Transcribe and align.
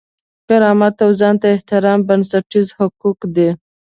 کرامت 0.47 0.95
او 1.05 1.11
ځان 1.19 1.35
ته 1.41 1.47
احترام 1.55 1.99
بنسټیز 2.07 2.67
حقوق 2.77 3.19
دي. 3.35 3.49